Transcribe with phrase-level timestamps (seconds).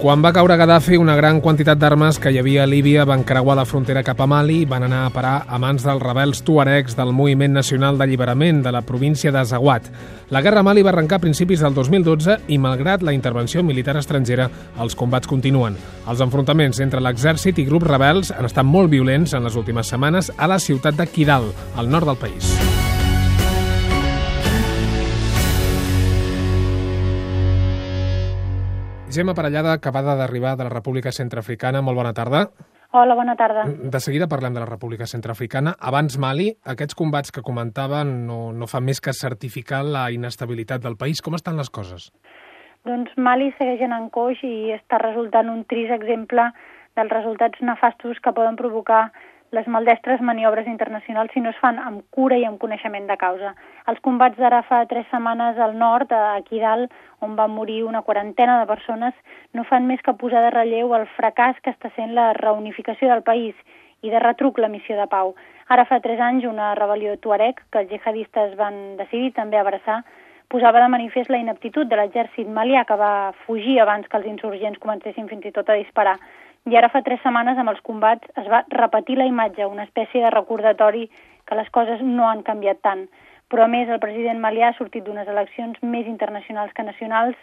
[0.00, 3.52] Quan va caure Gaddafi, una gran quantitat d'armes que hi havia a Líbia van creuar
[3.58, 6.96] la frontera cap a Mali i van anar a parar a mans dels rebels tuaregs
[6.96, 9.90] del Moviment Nacional d'Alliberament de la província de Zawat.
[10.32, 13.98] La guerra a Mali va arrencar a principis del 2012 i, malgrat la intervenció militar
[14.00, 14.48] estrangera,
[14.80, 15.76] els combats continuen.
[16.08, 20.32] Els enfrontaments entre l'exèrcit i grups rebels han estat molt violents en les últimes setmanes
[20.38, 22.56] a la ciutat de Kidal, al nord del país.
[29.10, 31.80] Gemma Parellada, acabada d'arribar de la República Centrafricana.
[31.82, 32.44] Molt bona tarda.
[32.94, 33.64] Hola, bona tarda.
[33.66, 35.72] De seguida parlem de la República Centrafricana.
[35.80, 40.94] Abans Mali, aquests combats que comentaven no, no fan més que certificar la inestabilitat del
[40.94, 41.22] país.
[41.26, 42.12] Com estan les coses?
[42.86, 46.46] Doncs Mali segueix en encoix i està resultant un trist exemple
[46.94, 49.08] dels resultats nefastos que poden provocar
[49.50, 53.54] les maldestres maniobres internacionals si no es fan amb cura i amb coneixement de causa.
[53.90, 58.60] Els combats d'ara fa tres setmanes al nord, aquí dalt, on van morir una quarantena
[58.60, 59.14] de persones,
[59.52, 63.26] no fan més que posar de relleu el fracàs que està sent la reunificació del
[63.26, 63.54] país
[64.02, 65.34] i de retruc la missió de pau.
[65.68, 70.00] Ara fa tres anys una rebel·lió tuareg que els jihadistes van decidir també abraçar
[70.50, 74.80] posava de manifest la ineptitud de l'exèrcit malià que va fugir abans que els insurgents
[74.82, 76.16] comencessin fins i tot a disparar.
[76.66, 80.20] I ara fa tres setmanes, amb els combats, es va repetir la imatge, una espècie
[80.24, 81.06] de recordatori
[81.46, 83.06] que les coses no han canviat tant.
[83.50, 87.38] Però, a més, el president Malià ha sortit d'unes eleccions més internacionals que nacionals,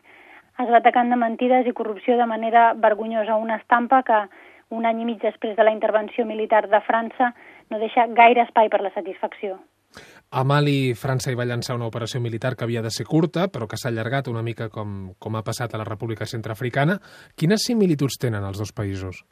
[0.59, 4.21] es va atacant de mentides i corrupció de manera vergonyosa, una estampa que
[4.69, 7.33] un any i mig després de la intervenció militar de França
[7.71, 9.57] no deixa gaire espai per la satisfacció.
[10.29, 13.67] A Mali, França hi va llançar una operació militar que havia de ser curta, però
[13.67, 16.97] que s'ha allargat una mica com, com ha passat a la República Centrafricana.
[17.39, 19.23] Quines similituds tenen els dos països?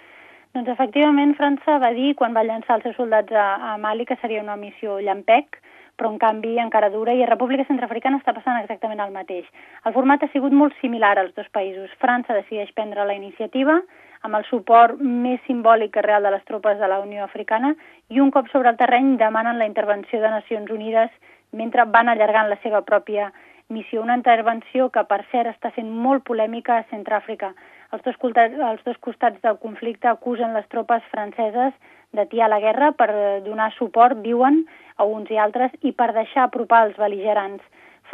[0.56, 4.16] Doncs efectivament França va dir, quan va llançar els seus soldats a, a Mali, que
[4.22, 5.60] seria una missió llampec,
[6.00, 9.48] però en canvi encara dura i a República Centrafricana està passant exactament el mateix.
[9.84, 11.92] El format ha sigut molt similar als dos països.
[12.00, 13.82] França decideix prendre la iniciativa,
[14.26, 17.76] amb el suport més simbòlic que real de les tropes de la Unió Africana
[18.10, 21.12] i un cop sobre el terreny demanen la intervenció de Nacions Unides
[21.54, 23.32] mentre van allargant la seva pròpia
[23.70, 24.02] missió.
[24.02, 27.54] Una intervenció que, per cert, està sent molt polèmica a Centràfrica.
[27.94, 31.74] Els dos, els dos costats del conflicte acusen les tropes franceses
[32.18, 33.10] d'atiar la guerra per
[33.46, 34.64] donar suport, diuen,
[34.98, 37.64] a uns i altres i per deixar apropar els beligerants.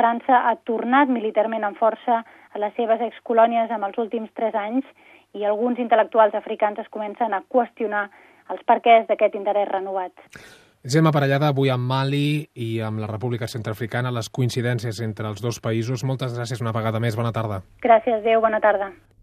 [0.01, 4.87] França ha tornat militarment amb força a les seves excolònies amb els últims tres anys
[5.37, 8.07] i alguns intel·lectuals africans es comencen a qüestionar
[8.49, 10.25] els perquès d'aquest interès renovat.
[10.81, 15.61] Gemma Parellada, avui amb Mali i amb la República Centrafricana, les coincidències entre els dos
[15.61, 16.01] països.
[16.01, 17.15] Moltes gràcies una vegada més.
[17.15, 17.61] Bona tarda.
[17.85, 18.41] Gràcies, Déu.
[18.41, 18.89] Bona tarda.